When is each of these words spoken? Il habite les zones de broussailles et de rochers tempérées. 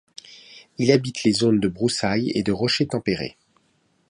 Il 0.79 0.91
habite 0.91 1.21
les 1.23 1.31
zones 1.31 1.59
de 1.59 1.67
broussailles 1.67 2.31
et 2.33 2.41
de 2.41 2.51
rochers 2.51 2.87
tempérées. 2.87 3.37